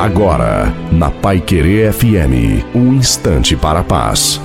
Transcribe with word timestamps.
Agora, 0.00 0.74
na 0.90 1.10
Pai 1.10 1.42
Querer 1.42 1.92
FM, 1.92 2.64
um 2.74 2.94
instante 2.94 3.54
para 3.54 3.80
a 3.80 3.84
paz. 3.84 4.40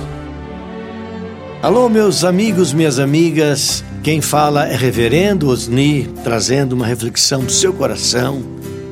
Alô, 1.62 1.88
meus 1.88 2.24
amigos, 2.24 2.74
minhas 2.74 2.98
amigas. 2.98 3.82
Quem 4.02 4.20
fala 4.20 4.68
é 4.68 4.76
Reverendo 4.76 5.48
Osni, 5.48 6.10
trazendo 6.22 6.74
uma 6.74 6.86
reflexão 6.86 7.42
do 7.42 7.50
seu 7.50 7.72
coração, 7.72 8.42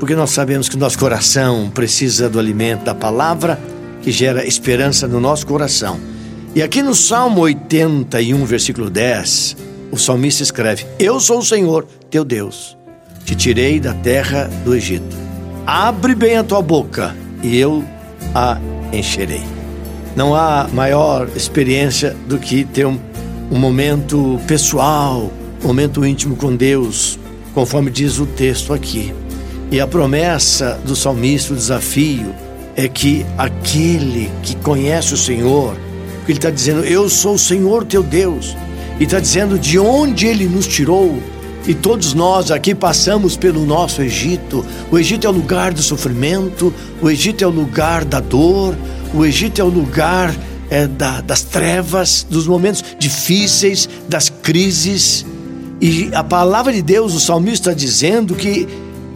porque 0.00 0.14
nós 0.14 0.30
sabemos 0.30 0.66
que 0.66 0.78
nosso 0.78 0.98
coração 0.98 1.68
precisa 1.68 2.30
do 2.30 2.38
alimento 2.38 2.84
da 2.84 2.94
palavra 2.94 3.60
que 4.00 4.10
gera 4.10 4.46
esperança 4.46 5.06
no 5.06 5.20
nosso 5.20 5.46
coração. 5.46 6.00
E 6.54 6.62
aqui 6.62 6.82
no 6.82 6.94
Salmo 6.94 7.42
81, 7.42 8.42
versículo 8.46 8.88
10, 8.88 9.54
o 9.92 9.98
salmista 9.98 10.42
escreve: 10.42 10.86
Eu 10.98 11.20
sou 11.20 11.40
o 11.40 11.44
Senhor, 11.44 11.86
teu 12.08 12.24
Deus, 12.24 12.74
te 13.22 13.34
tirei 13.34 13.78
da 13.78 13.92
terra 13.92 14.48
do 14.64 14.74
Egito. 14.74 15.23
Abre 15.66 16.14
bem 16.14 16.36
a 16.36 16.44
tua 16.44 16.60
boca 16.60 17.16
e 17.42 17.58
eu 17.58 17.82
a 18.34 18.58
encherei. 18.92 19.42
Não 20.14 20.34
há 20.34 20.68
maior 20.70 21.26
experiência 21.34 22.14
do 22.26 22.38
que 22.38 22.64
ter 22.64 22.86
um, 22.86 23.00
um 23.50 23.58
momento 23.58 24.38
pessoal, 24.46 25.32
um 25.62 25.66
momento 25.66 26.04
íntimo 26.04 26.36
com 26.36 26.54
Deus, 26.54 27.18
conforme 27.54 27.90
diz 27.90 28.18
o 28.18 28.26
texto 28.26 28.74
aqui. 28.74 29.14
E 29.70 29.80
a 29.80 29.86
promessa 29.86 30.78
do 30.84 30.94
salmista, 30.94 31.54
o 31.54 31.56
desafio, 31.56 32.34
é 32.76 32.86
que 32.86 33.24
aquele 33.38 34.30
que 34.42 34.54
conhece 34.56 35.14
o 35.14 35.16
Senhor, 35.16 35.74
porque 36.16 36.32
ele 36.32 36.38
está 36.38 36.50
dizendo, 36.50 36.84
Eu 36.84 37.08
sou 37.08 37.36
o 37.36 37.38
Senhor 37.38 37.86
teu 37.86 38.02
Deus, 38.02 38.54
e 39.00 39.04
está 39.04 39.18
dizendo 39.18 39.58
de 39.58 39.78
onde 39.78 40.26
ele 40.26 40.46
nos 40.46 40.66
tirou, 40.66 41.18
e 41.66 41.74
todos 41.74 42.12
nós 42.12 42.50
aqui 42.50 42.74
passamos 42.74 43.36
pelo 43.36 43.64
nosso 43.64 44.02
Egito. 44.02 44.64
O 44.90 44.98
Egito 44.98 45.26
é 45.26 45.30
o 45.30 45.32
lugar 45.32 45.72
do 45.72 45.82
sofrimento, 45.82 46.72
o 47.00 47.08
Egito 47.08 47.42
é 47.42 47.46
o 47.46 47.50
lugar 47.50 48.04
da 48.04 48.20
dor, 48.20 48.76
o 49.14 49.24
Egito 49.24 49.60
é 49.60 49.64
o 49.64 49.68
lugar 49.68 50.34
é, 50.68 50.86
da, 50.86 51.22
das 51.22 51.42
trevas, 51.42 52.26
dos 52.28 52.46
momentos 52.46 52.84
difíceis, 52.98 53.88
das 54.08 54.28
crises. 54.28 55.24
E 55.80 56.10
a 56.12 56.22
palavra 56.22 56.72
de 56.72 56.82
Deus, 56.82 57.14
o 57.14 57.20
salmista 57.20 57.70
está 57.70 57.72
dizendo 57.72 58.34
que 58.34 58.68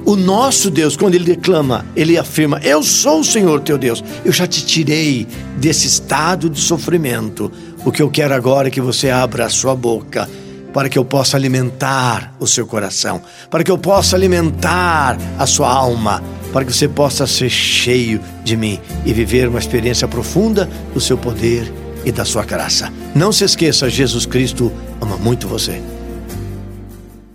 o 0.06 0.16
nosso 0.16 0.70
Deus, 0.70 0.96
quando 0.96 1.16
ele 1.16 1.24
declama, 1.24 1.84
ele 1.94 2.16
afirma: 2.16 2.58
Eu 2.64 2.82
sou 2.82 3.20
o 3.20 3.24
Senhor 3.24 3.60
teu 3.60 3.76
Deus, 3.76 4.02
eu 4.24 4.32
já 4.32 4.46
te 4.46 4.64
tirei 4.64 5.26
desse 5.58 5.86
estado 5.86 6.48
de 6.48 6.60
sofrimento. 6.60 7.52
O 7.84 7.92
que 7.92 8.00
eu 8.00 8.10
quero 8.10 8.32
agora 8.32 8.68
é 8.68 8.70
que 8.70 8.80
você 8.80 9.10
abra 9.10 9.44
a 9.44 9.50
sua 9.50 9.74
boca 9.76 10.28
para 10.78 10.88
que 10.88 10.96
eu 10.96 11.04
possa 11.04 11.36
alimentar 11.36 12.32
o 12.38 12.46
seu 12.46 12.64
coração, 12.64 13.20
para 13.50 13.64
que 13.64 13.70
eu 13.70 13.76
possa 13.76 14.14
alimentar 14.14 15.18
a 15.36 15.44
sua 15.44 15.68
alma, 15.68 16.22
para 16.52 16.64
que 16.64 16.72
você 16.72 16.86
possa 16.86 17.26
ser 17.26 17.50
cheio 17.50 18.20
de 18.44 18.56
mim 18.56 18.78
e 19.04 19.12
viver 19.12 19.48
uma 19.48 19.58
experiência 19.58 20.06
profunda 20.06 20.70
do 20.94 21.00
seu 21.00 21.18
poder 21.18 21.68
e 22.04 22.12
da 22.12 22.24
sua 22.24 22.44
graça. 22.44 22.92
Não 23.12 23.32
se 23.32 23.42
esqueça, 23.42 23.90
Jesus 23.90 24.24
Cristo 24.24 24.72
ama 25.00 25.16
muito 25.16 25.48
você. 25.48 25.82